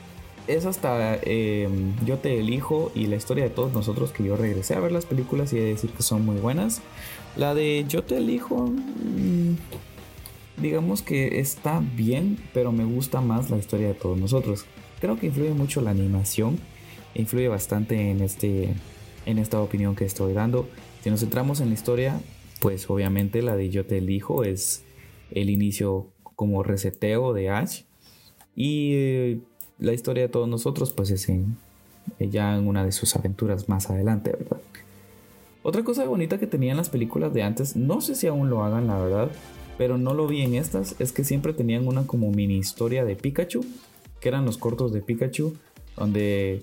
Es 0.47 0.65
hasta 0.65 1.19
em, 1.24 1.94
Yo 2.06 2.19
te 2.19 2.39
elijo 2.39 2.94
y 2.95 3.07
la 3.07 3.17
historia 3.17 3.44
de 3.44 3.50
todos 3.50 3.74
nosotros 3.74 4.13
que 4.13 4.24
yo 4.24 4.38
regresé 4.38 4.75
a 4.75 4.79
ver 4.79 4.94
las 4.94 5.06
películas 5.06 5.51
y 5.51 5.57
he 5.57 5.62
de 5.62 5.67
decir 5.71 5.89
que 5.89 6.03
son 6.03 6.25
muy 6.25 6.38
buenas. 6.39 6.81
La 7.35 7.53
de 7.53 7.83
Yo 7.89 8.06
te 8.06 8.15
elijo... 8.15 8.67
Mm, 8.67 9.56
digamos 10.61 11.01
que 11.01 11.39
está 11.39 11.81
bien, 11.95 12.37
pero 12.53 12.71
me 12.71 12.85
gusta 12.85 13.21
más 13.21 13.49
la 13.49 13.57
historia 13.57 13.87
de 13.87 13.93
todos 13.93 14.17
nosotros. 14.17 14.65
Creo 14.99 15.17
que 15.19 15.27
influye 15.27 15.51
mucho 15.51 15.81
la 15.81 15.91
animación, 15.91 16.59
influye 17.15 17.47
bastante 17.47 18.11
en, 18.11 18.21
este, 18.21 18.73
en 19.25 19.37
esta 19.37 19.59
opinión 19.59 19.95
que 19.95 20.05
estoy 20.05 20.33
dando. 20.33 20.67
Si 21.03 21.09
nos 21.09 21.21
centramos 21.21 21.59
en 21.59 21.69
la 21.69 21.73
historia, 21.73 22.21
pues 22.59 22.89
obviamente 22.89 23.41
la 23.41 23.55
de 23.55 23.69
Yo 23.69 23.85
te 23.85 23.97
elijo 23.97 24.43
es 24.43 24.83
el 25.31 25.49
inicio 25.49 26.07
como 26.35 26.63
reseteo 26.63 27.33
de 27.33 27.49
Ash. 27.49 27.81
Y 28.55 28.93
eh, 28.93 29.39
la 29.79 29.93
historia 29.93 30.23
de 30.23 30.29
todos 30.29 30.47
nosotros, 30.47 30.93
pues 30.93 31.09
es 31.09 31.27
en, 31.29 31.57
ya 32.19 32.55
en 32.55 32.67
una 32.67 32.85
de 32.85 32.91
sus 32.91 33.15
aventuras 33.15 33.67
más 33.67 33.89
adelante, 33.89 34.31
¿verdad? 34.31 34.61
Otra 35.63 35.83
cosa 35.83 36.05
bonita 36.05 36.39
que 36.39 36.47
tenían 36.47 36.77
las 36.77 36.89
películas 36.89 37.33
de 37.33 37.43
antes, 37.43 37.75
no 37.75 38.01
sé 38.01 38.15
si 38.15 38.27
aún 38.27 38.50
lo 38.50 38.63
hagan, 38.63 38.88
la 38.88 38.97
verdad, 38.97 39.31
pero 39.77 39.97
no 39.97 40.13
lo 40.13 40.27
vi 40.27 40.41
en 40.41 40.55
estas, 40.55 40.95
es 40.99 41.11
que 41.11 41.23
siempre 41.23 41.53
tenían 41.53 41.87
una 41.87 42.05
como 42.05 42.31
mini 42.31 42.57
historia 42.57 43.05
de 43.05 43.15
Pikachu, 43.15 43.65
que 44.19 44.29
eran 44.29 44.45
los 44.45 44.57
cortos 44.57 44.93
de 44.93 45.01
Pikachu, 45.01 45.55
donde 45.97 46.61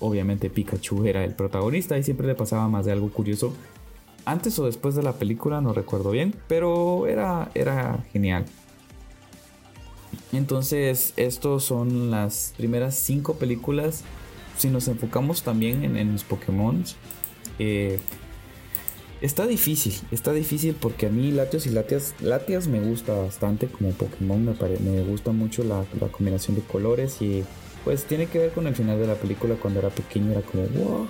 obviamente 0.00 0.50
Pikachu 0.50 1.04
era 1.04 1.24
el 1.24 1.34
protagonista 1.34 1.96
y 1.96 2.02
siempre 2.02 2.26
le 2.26 2.34
pasaba 2.34 2.68
más 2.68 2.86
de 2.86 2.92
algo 2.92 3.10
curioso. 3.10 3.52
Antes 4.24 4.58
o 4.58 4.66
después 4.66 4.94
de 4.96 5.02
la 5.02 5.12
película, 5.12 5.60
no 5.60 5.72
recuerdo 5.72 6.10
bien, 6.10 6.34
pero 6.48 7.06
era, 7.06 7.50
era 7.54 8.04
genial. 8.12 8.44
Entonces, 10.32 11.14
estos 11.16 11.64
son 11.64 12.10
las 12.10 12.52
primeras 12.56 12.96
cinco 12.96 13.34
películas. 13.34 14.02
Si 14.58 14.68
nos 14.68 14.88
enfocamos 14.88 15.42
también 15.42 15.96
en, 15.96 16.12
los 16.12 16.24
Pokémon, 16.24 16.82
eh, 17.58 18.00
Está 19.22 19.46
difícil, 19.46 19.94
está 20.10 20.32
difícil 20.32 20.76
porque 20.78 21.06
a 21.06 21.08
mí 21.08 21.30
Latios 21.30 21.66
y 21.66 21.70
Latias, 21.70 22.14
Latias 22.20 22.68
me 22.68 22.80
gusta 22.80 23.14
bastante 23.14 23.66
como 23.66 23.90
Pokémon, 23.92 24.44
me, 24.44 25.02
gusta 25.04 25.32
mucho 25.32 25.64
la, 25.64 25.84
combinación 26.10 26.54
de 26.54 26.62
colores 26.62 27.22
y 27.22 27.42
pues 27.82 28.04
tiene 28.04 28.26
que 28.26 28.38
ver 28.38 28.50
con 28.52 28.66
el 28.66 28.74
final 28.74 28.98
de 29.00 29.06
la 29.06 29.14
película 29.14 29.54
cuando 29.54 29.80
era 29.80 29.88
pequeño, 29.88 30.32
era 30.32 30.42
como 30.42 30.64
wow. 30.64 31.06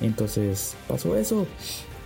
Entonces 0.00 0.76
pasó 0.86 1.16
eso. 1.16 1.46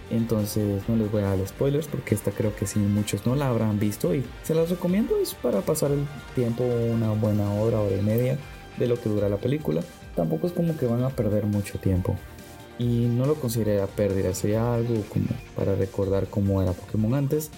Entonces 0.09 0.88
no 0.88 0.97
les 0.97 1.11
voy 1.11 1.23
a 1.23 1.37
dar 1.37 1.47
spoilers 1.47 1.88
porque 1.88 2.14
esta 2.14 2.31
creo 2.31 2.55
que 2.55 2.66
sí 2.66 2.78
muchos 2.78 3.26
no 3.26 3.35
la 3.35 3.49
habrán 3.49 3.78
visto 3.78 4.14
y 4.14 4.25
se 4.45 4.55
las 4.55 4.71
recomiendo 4.71 5.19
es 5.21 5.35
para 5.35 5.61
pasar 5.62 5.90
el 5.90 6.07
tiempo 6.35 6.64
una 6.64 7.11
buena 7.11 7.52
hora, 7.52 7.81
hora 7.81 7.97
y 7.97 8.02
media 8.02 8.38
de 8.78 8.87
lo 8.87 8.99
que 8.99 9.11
dura 9.11 9.28
la 9.28 9.37
película. 9.37 9.83
Tampoco 10.14 10.47
es 10.47 10.55
como 10.55 10.78
que 10.78 10.87
van 10.87 11.02
a 11.05 11.11
perder 11.11 11.45
mucho 11.45 11.78
tiempo 11.78 12.16
y 12.78 13.06
no 13.06 13.26
lo 13.26 13.35
consideraría 13.37 13.87
pérdida, 13.87 14.35
sería 14.35 14.75
algo 14.75 15.02
como 15.09 15.26
para 15.54 15.75
recordar 15.75 16.26
cómo 16.28 16.62
era 16.62 16.73
Pokémon 16.73 17.14
antes. 17.14 17.50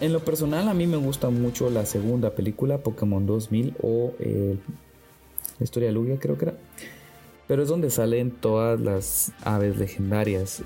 En 0.00 0.12
lo 0.12 0.20
personal 0.20 0.68
a 0.68 0.74
mí 0.74 0.86
me 0.86 0.96
gusta 0.96 1.30
mucho 1.30 1.70
la 1.70 1.84
segunda 1.84 2.30
película, 2.30 2.78
Pokémon 2.78 3.26
2000 3.26 3.74
o 3.82 4.12
eh, 4.20 4.56
la 5.58 5.64
historia 5.64 5.88
de 5.88 5.94
Lugia 5.94 6.18
creo 6.18 6.38
que 6.38 6.46
era. 6.46 6.54
Pero 7.48 7.62
es 7.62 7.68
donde 7.68 7.90
salen 7.90 8.30
todas 8.30 8.78
las 8.78 9.32
aves 9.42 9.76
legendarias. 9.76 10.62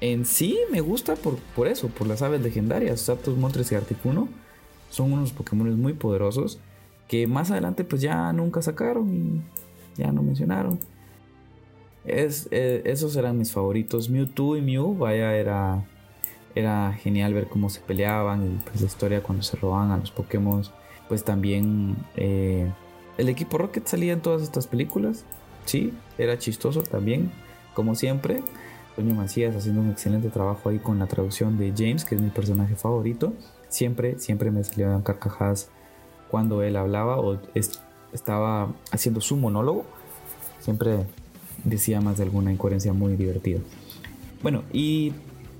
En 0.00 0.24
sí 0.24 0.58
me 0.70 0.80
gusta 0.80 1.14
por, 1.16 1.36
por 1.54 1.68
eso, 1.68 1.88
por 1.88 2.06
las 2.06 2.22
aves 2.22 2.40
legendarias. 2.40 3.04
Zapdos, 3.04 3.36
Moltres 3.36 3.70
y 3.72 3.74
Articuno 3.74 4.28
son 4.90 5.12
unos 5.12 5.32
Pokémon 5.32 5.78
muy 5.80 5.92
poderosos 5.92 6.58
que 7.08 7.26
más 7.26 7.50
adelante 7.50 7.84
pues 7.84 8.00
ya 8.00 8.32
nunca 8.32 8.62
sacaron 8.62 9.14
y 9.14 10.00
ya 10.00 10.10
no 10.12 10.22
mencionaron. 10.22 10.78
Es, 12.04 12.48
eh, 12.50 12.82
esos 12.84 13.16
eran 13.16 13.38
mis 13.38 13.52
favoritos. 13.52 14.10
Mewtwo 14.10 14.56
y 14.56 14.62
Mew, 14.62 14.96
vaya, 14.96 15.34
era, 15.36 15.84
era 16.54 16.92
genial 16.94 17.34
ver 17.34 17.48
cómo 17.48 17.70
se 17.70 17.80
peleaban 17.80 18.44
y 18.44 18.58
pues 18.64 18.80
la 18.80 18.86
historia 18.86 19.22
cuando 19.22 19.42
se 19.42 19.56
robaban 19.56 19.90
a 19.90 19.98
los 19.98 20.10
Pokémon. 20.10 20.62
Pues 21.08 21.24
también 21.24 21.96
eh, 22.16 22.70
el 23.18 23.28
equipo 23.28 23.58
Rocket 23.58 23.86
salía 23.86 24.12
en 24.12 24.20
todas 24.20 24.42
estas 24.42 24.66
películas. 24.66 25.24
Sí, 25.64 25.92
era 26.18 26.38
chistoso 26.38 26.82
también, 26.82 27.30
como 27.74 27.94
siempre. 27.94 28.42
Toño 28.96 29.14
Macías 29.14 29.56
haciendo 29.56 29.80
un 29.80 29.90
excelente 29.90 30.28
trabajo 30.28 30.68
ahí 30.68 30.78
con 30.78 30.98
la 30.98 31.06
traducción 31.06 31.56
de 31.56 31.72
James, 31.76 32.04
que 32.04 32.14
es 32.14 32.20
mi 32.20 32.30
personaje 32.30 32.76
favorito. 32.76 33.32
Siempre, 33.68 34.18
siempre 34.18 34.50
me 34.50 34.64
salían 34.64 35.02
carcajadas 35.02 35.70
cuando 36.30 36.62
él 36.62 36.76
hablaba 36.76 37.18
o 37.20 37.38
estaba 38.12 38.72
haciendo 38.90 39.20
su 39.20 39.36
monólogo. 39.36 39.86
Siempre 40.60 41.06
decía 41.64 42.00
más 42.00 42.18
de 42.18 42.24
alguna 42.24 42.52
incoherencia 42.52 42.92
muy 42.92 43.16
divertida. 43.16 43.60
Bueno, 44.42 44.62
y 44.72 45.12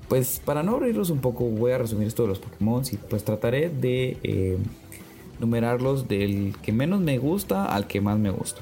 pues 0.09 0.41
para 0.43 0.63
no 0.63 0.75
abrirlos 0.75 1.09
un 1.09 1.19
poco, 1.19 1.45
voy 1.45 1.71
a 1.71 1.77
resumir 1.77 2.07
esto 2.07 2.23
de 2.23 2.29
los 2.29 2.39
Pokémon 2.39 2.83
y 2.91 2.97
pues 2.97 3.23
trataré 3.23 3.69
de 3.69 4.17
eh, 4.23 4.57
numerarlos 5.39 6.07
del 6.07 6.55
que 6.61 6.71
menos 6.71 7.01
me 7.01 7.17
gusta 7.17 7.65
al 7.65 7.87
que 7.87 8.01
más 8.01 8.19
me 8.19 8.29
gusta. 8.29 8.61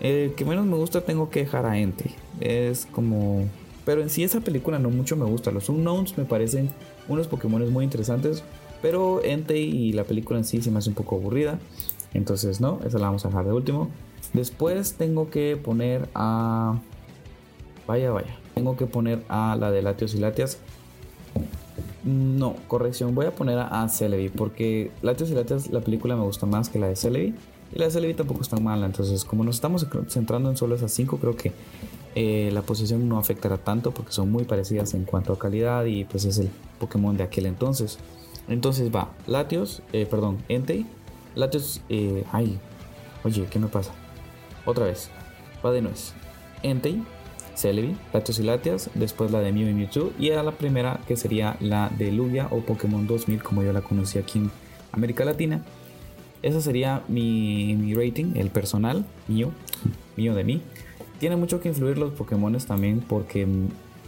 El 0.00 0.34
que 0.34 0.44
menos 0.44 0.66
me 0.66 0.76
gusta 0.76 1.02
tengo 1.02 1.30
que 1.30 1.40
dejar 1.40 1.66
a 1.66 1.78
Entei. 1.78 2.14
Es 2.40 2.86
como 2.86 3.46
pero 3.86 4.02
en 4.02 4.10
sí 4.10 4.24
esa 4.24 4.40
película 4.40 4.80
no 4.80 4.90
mucho 4.90 5.16
me 5.16 5.24
gusta. 5.24 5.52
Los 5.52 5.68
Unknowns 5.68 6.18
me 6.18 6.24
parecen 6.24 6.70
unos 7.08 7.28
Pokémon 7.28 7.72
muy 7.72 7.84
interesantes. 7.84 8.42
Pero 8.82 9.22
Entei 9.24 9.62
y 9.62 9.92
la 9.92 10.02
película 10.02 10.40
en 10.40 10.44
sí 10.44 10.60
se 10.60 10.72
me 10.72 10.80
hace 10.80 10.88
un 10.88 10.96
poco 10.96 11.16
aburrida. 11.16 11.60
Entonces 12.12 12.60
no, 12.60 12.80
esa 12.84 12.98
la 12.98 13.06
vamos 13.06 13.24
a 13.24 13.28
dejar 13.28 13.46
de 13.46 13.52
último. 13.52 13.88
Después 14.36 14.92
tengo 14.98 15.30
que 15.30 15.56
poner 15.56 16.10
a... 16.14 16.78
Vaya, 17.86 18.10
vaya. 18.10 18.36
Tengo 18.54 18.76
que 18.76 18.84
poner 18.84 19.22
a 19.30 19.56
la 19.58 19.70
de 19.70 19.80
Latios 19.80 20.14
y 20.14 20.18
Latias. 20.18 20.58
No, 22.04 22.54
corrección. 22.68 23.14
Voy 23.14 23.24
a 23.24 23.34
poner 23.34 23.58
a 23.58 23.88
Celebi. 23.88 24.28
Porque 24.28 24.90
Latios 25.00 25.30
y 25.30 25.34
Latias, 25.34 25.70
la 25.70 25.80
película 25.80 26.16
me 26.16 26.22
gusta 26.22 26.44
más 26.44 26.68
que 26.68 26.78
la 26.78 26.86
de 26.86 26.96
Celebi. 26.96 27.34
Y 27.72 27.78
la 27.78 27.86
de 27.86 27.90
Celebi 27.92 28.12
tampoco 28.12 28.42
es 28.42 28.50
tan 28.50 28.62
mala. 28.62 28.84
Entonces, 28.84 29.24
como 29.24 29.42
nos 29.42 29.54
estamos 29.54 29.86
centrando 30.08 30.50
en 30.50 30.58
solo 30.58 30.74
esas 30.74 30.92
5, 30.92 31.16
creo 31.16 31.34
que 31.34 31.52
eh, 32.14 32.50
la 32.52 32.60
posición 32.60 33.08
no 33.08 33.18
afectará 33.18 33.56
tanto 33.56 33.92
porque 33.92 34.12
son 34.12 34.30
muy 34.30 34.44
parecidas 34.44 34.92
en 34.92 35.04
cuanto 35.04 35.32
a 35.32 35.38
calidad 35.38 35.86
y 35.86 36.04
pues 36.04 36.26
es 36.26 36.36
el 36.36 36.50
Pokémon 36.78 37.16
de 37.16 37.24
aquel 37.24 37.46
entonces. 37.46 37.98
Entonces 38.48 38.94
va, 38.94 39.12
Latios, 39.26 39.82
eh, 39.94 40.06
perdón, 40.06 40.38
Entei, 40.48 40.86
Latios, 41.34 41.80
eh, 41.88 42.24
ay, 42.32 42.58
oye, 43.24 43.46
¿qué 43.50 43.58
me 43.58 43.68
pasa? 43.68 43.92
Otra 44.66 44.84
vez, 44.84 45.08
va 45.64 45.72
de 45.72 45.80
nuez. 45.80 46.12
Entei, 46.62 47.02
Celebi, 47.54 47.96
Latios 48.12 48.38
y 48.38 48.42
Latias, 48.42 48.90
después 48.94 49.30
la 49.30 49.40
de 49.40 49.52
Mew 49.52 49.68
y 49.70 49.72
Mewtwo 49.72 50.12
y 50.18 50.30
a 50.32 50.42
la 50.42 50.52
primera 50.52 51.00
que 51.08 51.16
sería 51.16 51.56
la 51.60 51.88
de 51.88 52.12
Lugia 52.12 52.48
o 52.50 52.60
Pokémon 52.60 53.06
2000 53.06 53.42
como 53.42 53.62
yo 53.62 53.72
la 53.72 53.80
conocí 53.80 54.18
aquí 54.18 54.40
en 54.40 54.50
América 54.92 55.24
Latina. 55.24 55.64
Esa 56.42 56.60
sería 56.60 57.02
mi, 57.08 57.74
mi 57.76 57.94
rating, 57.94 58.34
el 58.36 58.50
personal, 58.50 59.06
mío, 59.26 59.52
mío 60.16 60.34
de 60.34 60.44
mí 60.44 60.62
tiene 61.18 61.36
mucho 61.36 61.60
que 61.60 61.68
influir 61.68 61.98
los 61.98 62.12
Pokémon 62.12 62.56
también 62.58 63.00
porque 63.00 63.46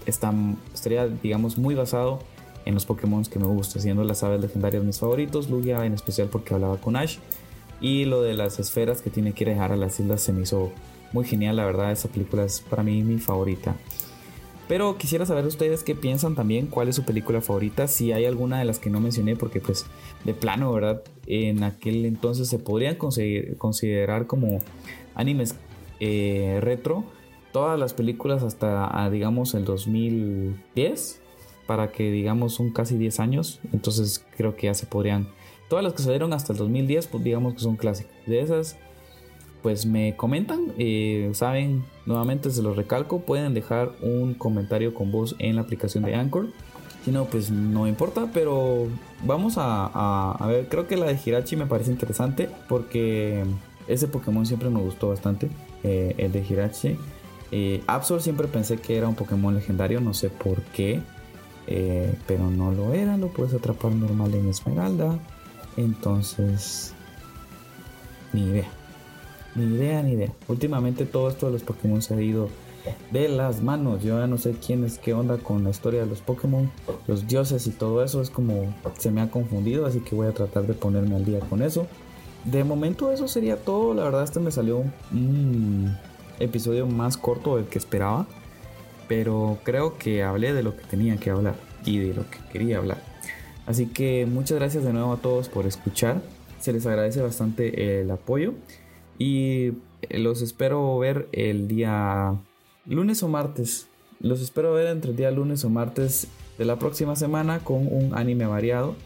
están, 0.06 0.56
estaría, 0.74 1.06
digamos, 1.08 1.58
muy 1.58 1.74
basado 1.74 2.20
en 2.64 2.74
los 2.74 2.84
Pokémon 2.84 3.24
que 3.24 3.38
me 3.38 3.46
gustan, 3.46 3.82
siendo 3.82 4.04
las 4.04 4.22
aves 4.22 4.40
legendarias 4.40 4.84
mis 4.84 4.98
favoritos, 4.98 5.48
Lugia 5.48 5.84
en 5.86 5.94
especial 5.94 6.28
porque 6.28 6.54
hablaba 6.54 6.76
con 6.76 6.96
Ash, 6.96 7.18
y 7.80 8.04
lo 8.04 8.23
de 8.23 8.35
las 8.35 8.58
esferas 8.58 9.02
que 9.02 9.11
tiene 9.11 9.32
que 9.32 9.44
dejar 9.44 9.73
a 9.73 9.76
las 9.76 10.00
islas 10.00 10.20
se 10.20 10.32
me 10.32 10.42
hizo 10.42 10.73
muy 11.12 11.25
genial, 11.25 11.56
la 11.56 11.64
verdad, 11.64 11.92
esa 11.92 12.08
película 12.08 12.44
es 12.44 12.61
para 12.61 12.82
mí 12.82 13.02
mi 13.02 13.18
favorita. 13.18 13.76
Pero 14.68 14.99
quisiera 14.99 15.25
saber 15.25 15.47
ustedes 15.47 15.82
qué 15.82 15.94
piensan 15.94 16.35
también, 16.35 16.66
cuál 16.66 16.88
es 16.88 16.97
su 16.97 17.04
película 17.04 17.40
favorita, 17.40 17.88
si 17.88 18.12
hay 18.12 18.26
alguna 18.26 18.58
de 18.58 18.66
las 18.66 18.78
que 18.78 18.90
no 18.90 19.00
mencioné, 19.00 19.35
porque 19.35 19.61
pues 19.61 19.87
de 20.25 20.35
plano, 20.35 20.70
¿verdad? 20.73 21.02
En 21.26 21.62
aquel 21.62 22.04
entonces 22.04 22.49
se 22.49 22.58
podrían 22.58 22.97
considerar 22.97 24.26
como 24.26 24.58
animes 25.14 25.54
eh, 26.00 26.58
retro 26.61 27.04
todas 27.52 27.78
las 27.78 27.94
películas 27.94 28.42
hasta 28.42 29.08
digamos 29.11 29.54
el 29.54 29.64
2010 29.64 31.20
para 31.66 31.90
que 31.90 32.11
digamos 32.11 32.54
son 32.54 32.70
casi 32.70 32.97
10 32.97 33.20
años 33.20 33.61
entonces 33.73 34.25
creo 34.37 34.54
que 34.54 34.66
ya 34.66 34.75
se 34.75 34.87
podrían 34.87 35.28
todas 35.68 35.84
las 35.84 35.94
que 35.94 36.02
salieron 36.02 36.32
hasta 36.32 36.52
el 36.52 36.58
2010 36.58 37.06
pues 37.08 37.25
digamos 37.25 37.54
que 37.54 37.60
son 37.60 37.76
clásicas 37.76 38.12
de 38.26 38.40
esas 38.40 38.76
pues 39.62 39.87
me 39.87 40.16
comentan 40.16 40.72
eh, 40.78 41.30
saben 41.34 41.84
nuevamente 42.06 42.50
se 42.50 42.62
los 42.62 42.76
recalco 42.76 43.20
pueden 43.20 43.54
dejar 43.54 43.92
un 44.02 44.34
comentario 44.34 44.94
con 44.94 45.10
voz 45.10 45.37
en 45.38 45.56
la 45.56 45.62
aplicación 45.62 46.04
de 46.04 46.14
Anchor 46.14 46.48
si 47.04 47.10
no 47.10 47.25
pues 47.26 47.50
no 47.50 47.87
importa 47.87 48.28
pero 48.32 48.87
vamos 49.25 49.58
a, 49.58 50.32
a 50.32 50.46
ver 50.46 50.68
creo 50.68 50.87
que 50.87 50.96
la 50.96 51.06
de 51.06 51.18
Hirachi 51.25 51.56
me 51.56 51.66
parece 51.66 51.90
interesante 51.90 52.48
porque 52.68 53.44
ese 53.88 54.06
Pokémon 54.06 54.46
siempre 54.46 54.70
me 54.70 54.80
gustó 54.80 55.08
bastante 55.08 55.48
eh, 55.82 56.14
el 56.18 56.30
de 56.30 56.44
Hirachi. 56.48 56.96
Eh, 57.50 57.82
Absol 57.87 58.22
siempre 58.22 58.46
pensé 58.46 58.76
que 58.76 58.96
era 58.96 59.08
un 59.08 59.14
Pokémon 59.14 59.54
legendario, 59.54 60.00
no 60.00 60.12
sé 60.12 60.28
por 60.28 60.60
qué, 60.62 61.00
eh, 61.66 62.14
pero 62.26 62.50
no 62.50 62.70
lo 62.70 62.92
era, 62.92 63.16
lo 63.16 63.28
puedes 63.28 63.54
atrapar 63.54 63.92
normal 63.92 64.34
en 64.34 64.48
Esmeralda. 64.48 65.18
Entonces, 65.76 66.92
ni 68.32 68.42
idea, 68.42 68.68
ni 69.54 69.64
idea, 69.64 70.02
ni 70.02 70.12
idea. 70.12 70.32
Últimamente 70.48 71.06
todo 71.06 71.28
esto 71.28 71.46
de 71.46 71.52
los 71.52 71.62
Pokémon 71.62 72.02
se 72.02 72.14
ha 72.14 72.20
ido 72.20 72.48
de 73.10 73.28
las 73.28 73.62
manos. 73.62 74.02
Yo 74.02 74.18
ya 74.18 74.26
no 74.26 74.38
sé 74.38 74.54
quién 74.64 74.84
es 74.84 74.98
qué 74.98 75.14
onda 75.14 75.38
con 75.38 75.64
la 75.64 75.70
historia 75.70 76.00
de 76.00 76.06
los 76.06 76.20
Pokémon, 76.20 76.70
los 77.06 77.26
dioses 77.26 77.66
y 77.66 77.70
todo 77.70 78.02
eso. 78.02 78.20
Es 78.20 78.30
como 78.30 78.75
se 78.98 79.10
me 79.10 79.20
ha 79.20 79.30
confundido, 79.30 79.87
así 79.87 80.00
que 80.00 80.14
voy 80.14 80.26
a 80.26 80.32
tratar 80.32 80.66
de 80.66 80.75
ponerme 80.75 81.16
al 81.16 81.25
día 81.25 81.40
con 81.40 81.62
eso. 81.62 81.87
De 82.44 82.64
momento 82.64 83.12
eso 83.12 83.28
sería 83.28 83.56
todo. 83.56 83.94
La 83.94 84.04
verdad 84.04 84.25
este 84.25 84.40
me 84.40 84.50
salió 84.50 84.84
un 85.12 85.96
episodio 86.38 86.87
más 86.87 87.16
corto 87.16 87.56
del 87.56 87.66
que 87.66 87.78
esperaba. 87.78 88.26
Pero 89.08 89.58
creo 89.64 89.96
que 89.96 90.22
hablé 90.22 90.52
de 90.52 90.62
lo 90.62 90.76
que 90.76 90.84
tenía 90.84 91.16
que 91.16 91.30
hablar 91.30 91.54
y 91.84 91.98
de 91.98 92.12
lo 92.12 92.28
que 92.30 92.38
quería 92.52 92.76
hablar. 92.76 93.07
Así 93.68 93.87
que 93.87 94.26
muchas 94.26 94.58
gracias 94.58 94.82
de 94.82 94.92
nuevo 94.92 95.12
a 95.12 95.18
todos 95.18 95.48
por 95.48 95.66
escuchar. 95.66 96.20
Se 96.58 96.72
les 96.72 96.84
agradece 96.87 97.22
bastante 97.22 98.00
el 98.00 98.10
apoyo. 98.10 98.54
Y 99.18 99.75
los 100.10 100.42
espero 100.42 100.98
ver 100.98 101.28
el 101.30 101.68
día 101.68 102.34
lunes 102.84 103.22
o 103.22 103.28
martes. 103.28 103.87
Los 104.18 104.40
espero 104.40 104.72
ver 104.72 104.88
entre 104.88 105.12
el 105.12 105.16
día 105.16 105.30
lunes 105.30 105.64
o 105.64 105.70
martes 105.70 106.26
de 106.58 106.64
la 106.64 106.80
próxima 106.80 107.14
semana 107.14 107.60
con 107.60 107.87
un 107.87 108.16
anime 108.16 108.46
variado 108.46 108.96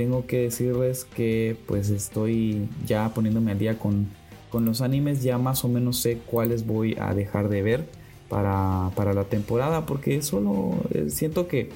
tengo 0.00 0.26
que 0.26 0.38
decirles 0.38 1.04
que 1.04 1.58
pues 1.66 1.90
estoy 1.90 2.70
ya 2.86 3.12
poniéndome 3.12 3.52
al 3.52 3.58
día 3.58 3.78
con, 3.78 4.08
con 4.48 4.64
los 4.64 4.80
animes, 4.80 5.22
ya 5.22 5.36
más 5.36 5.62
o 5.62 5.68
menos 5.68 5.98
sé 5.98 6.16
cuáles 6.24 6.66
voy 6.66 6.96
a 6.98 7.12
dejar 7.12 7.50
de 7.50 7.60
ver 7.60 7.84
para, 8.30 8.90
para 8.96 9.12
la 9.12 9.24
temporada, 9.24 9.84
porque 9.84 10.22
solo 10.22 10.76
eh, 10.94 11.10
siento 11.10 11.48
que 11.48 11.68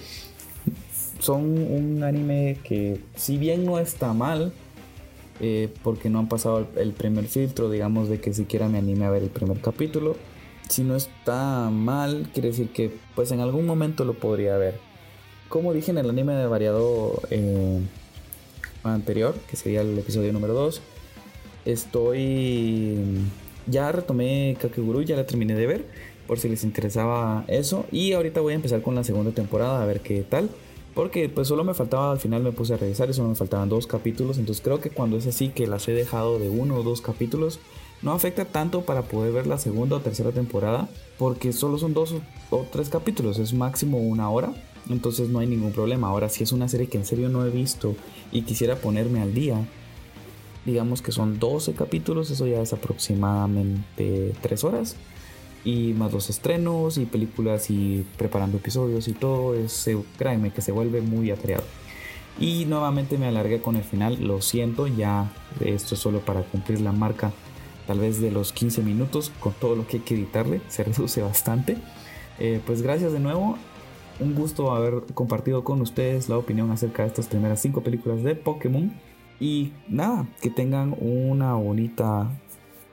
son 1.24 1.42
un 1.42 2.02
anime 2.02 2.58
que 2.64 3.00
si 3.16 3.38
bien 3.38 3.64
no 3.64 3.78
está 3.78 4.12
mal, 4.12 4.52
eh, 5.40 5.70
porque 5.82 6.10
no 6.10 6.18
han 6.18 6.28
pasado 6.28 6.68
el, 6.76 6.92
primer 6.92 7.24
filtro, 7.24 7.70
digamos, 7.70 8.10
de 8.10 8.20
que 8.20 8.34
siquiera 8.34 8.68
me 8.68 8.76
anime 8.76 9.06
a 9.06 9.10
ver 9.10 9.22
el 9.22 9.30
primer 9.30 9.58
capítulo. 9.60 10.16
Si 10.68 10.82
no 10.82 10.94
está 10.96 11.70
mal, 11.70 12.28
quiere 12.34 12.48
decir 12.48 12.68
que 12.68 12.92
pues 13.14 13.32
en 13.32 13.40
algún 13.40 13.64
momento 13.64 14.04
lo 14.04 14.14
podría 14.14 14.56
ver. 14.58 14.78
Como 15.48 15.72
dije 15.72 15.92
en 15.92 15.98
el 15.98 16.10
anime 16.10 16.34
de 16.34 16.46
variado 16.46 17.22
eh, 17.30 17.80
anterior, 18.82 19.34
que 19.48 19.56
sería 19.56 19.80
el 19.80 19.98
episodio 19.98 20.30
número 20.32 20.52
2. 20.52 20.82
Estoy. 21.64 22.98
Ya 23.66 23.90
retomé 23.92 24.58
Kakeguru, 24.60 25.02
ya 25.02 25.16
la 25.16 25.24
terminé 25.24 25.54
de 25.54 25.66
ver, 25.66 25.86
por 26.26 26.38
si 26.38 26.50
les 26.50 26.64
interesaba 26.64 27.44
eso. 27.48 27.86
Y 27.90 28.12
ahorita 28.12 28.42
voy 28.42 28.52
a 28.52 28.56
empezar 28.56 28.82
con 28.82 28.94
la 28.94 29.04
segunda 29.04 29.32
temporada, 29.32 29.82
a 29.82 29.86
ver 29.86 30.00
qué 30.00 30.22
tal. 30.22 30.50
Porque 30.94 31.28
pues 31.28 31.48
solo 31.48 31.64
me 31.64 31.74
faltaba, 31.74 32.12
al 32.12 32.20
final 32.20 32.42
me 32.42 32.52
puse 32.52 32.74
a 32.74 32.76
revisar 32.76 33.10
y 33.10 33.14
solo 33.14 33.28
me 33.28 33.34
faltaban 33.34 33.68
dos 33.68 33.86
capítulos. 33.86 34.38
Entonces 34.38 34.62
creo 34.64 34.80
que 34.80 34.90
cuando 34.90 35.16
es 35.16 35.26
así, 35.26 35.48
que 35.48 35.66
las 35.66 35.88
he 35.88 35.92
dejado 35.92 36.38
de 36.38 36.48
uno 36.48 36.76
o 36.76 36.82
dos 36.82 37.00
capítulos, 37.00 37.58
no 38.02 38.12
afecta 38.12 38.44
tanto 38.44 38.82
para 38.82 39.02
poder 39.02 39.32
ver 39.32 39.46
la 39.46 39.58
segunda 39.58 39.96
o 39.96 40.00
tercera 40.00 40.30
temporada. 40.30 40.88
Porque 41.18 41.52
solo 41.52 41.78
son 41.78 41.94
dos 41.94 42.14
o 42.50 42.66
tres 42.70 42.88
capítulos, 42.88 43.38
es 43.38 43.54
máximo 43.54 43.98
una 43.98 44.30
hora 44.30 44.54
entonces 44.90 45.28
no 45.28 45.38
hay 45.38 45.46
ningún 45.46 45.72
problema. 45.72 46.08
Ahora, 46.08 46.28
si 46.28 46.42
es 46.42 46.52
una 46.52 46.68
serie 46.68 46.88
que 46.88 46.98
en 46.98 47.06
serio 47.06 47.28
no 47.28 47.44
he 47.44 47.50
visto 47.50 47.94
y 48.32 48.42
quisiera 48.42 48.76
ponerme 48.76 49.20
al 49.20 49.34
día, 49.34 49.66
digamos 50.64 51.02
que 51.02 51.12
son 51.12 51.38
12 51.38 51.74
capítulos, 51.74 52.30
eso 52.30 52.46
ya 52.46 52.60
es 52.60 52.72
aproximadamente 52.72 54.34
3 54.42 54.64
horas. 54.64 54.96
Y 55.64 55.94
más 55.94 56.12
los 56.12 56.28
estrenos 56.28 56.98
y 56.98 57.06
películas 57.06 57.70
y 57.70 58.04
preparando 58.18 58.58
episodios 58.58 59.08
y 59.08 59.12
todo, 59.12 59.54
es, 59.54 59.88
créanme 60.18 60.52
que 60.52 60.60
se 60.60 60.72
vuelve 60.72 61.00
muy 61.00 61.30
atareado. 61.30 61.64
Y 62.38 62.64
nuevamente 62.66 63.16
me 63.16 63.26
alargué 63.26 63.62
con 63.62 63.76
el 63.76 63.84
final, 63.84 64.18
lo 64.20 64.42
siento, 64.42 64.86
ya 64.86 65.32
esto 65.64 65.94
es 65.94 66.00
solo 66.00 66.20
para 66.20 66.42
cumplir 66.42 66.80
la 66.80 66.92
marca 66.92 67.32
tal 67.86 68.00
vez 68.00 68.20
de 68.20 68.30
los 68.30 68.52
15 68.52 68.82
minutos 68.82 69.30
con 69.40 69.52
todo 69.52 69.76
lo 69.76 69.86
que 69.86 69.98
hay 69.98 70.02
que 70.02 70.14
editarle, 70.14 70.60
se 70.68 70.84
reduce 70.84 71.22
bastante. 71.22 71.76
Eh, 72.38 72.60
pues 72.66 72.82
gracias 72.82 73.12
de 73.12 73.20
nuevo, 73.20 73.56
un 74.20 74.34
gusto 74.34 74.72
haber 74.72 75.02
compartido 75.14 75.64
con 75.64 75.80
ustedes 75.80 76.28
la 76.28 76.38
opinión 76.38 76.70
acerca 76.70 77.02
de 77.02 77.08
estas 77.08 77.26
primeras 77.28 77.60
5 77.60 77.82
películas 77.82 78.22
de 78.22 78.34
Pokémon. 78.34 78.92
Y 79.40 79.72
nada, 79.88 80.26
que 80.40 80.48
tengan 80.48 80.94
una 80.98 81.54
bonita 81.54 82.30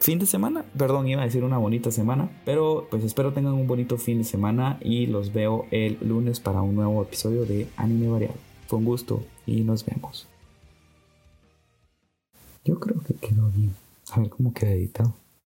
fin 0.01 0.19
de 0.19 0.25
semana. 0.25 0.65
Perdón, 0.77 1.07
iba 1.07 1.21
a 1.21 1.25
decir 1.25 1.43
una 1.43 1.57
bonita 1.57 1.91
semana. 1.91 2.29
Pero 2.43 2.87
pues 2.89 3.03
espero 3.03 3.31
tengan 3.31 3.53
un 3.53 3.67
bonito 3.67 3.97
fin 3.97 4.17
de 4.17 4.23
semana 4.23 4.77
y 4.81 5.05
los 5.05 5.31
veo 5.31 5.67
el 5.71 5.97
lunes 6.01 6.39
para 6.39 6.61
un 6.61 6.75
nuevo 6.75 7.01
episodio 7.03 7.45
de 7.45 7.67
Anime 7.77 8.09
Variado. 8.09 8.35
Fue 8.67 8.79
un 8.79 8.85
gusto 8.85 9.23
y 9.45 9.61
nos 9.61 9.85
vemos. 9.85 10.27
Yo 12.65 12.79
creo 12.79 13.01
que 13.01 13.13
quedó 13.13 13.49
bien. 13.51 13.73
A 14.11 14.19
ver 14.19 14.29
cómo 14.29 14.53
queda 14.53 14.71
editado. 14.71 15.20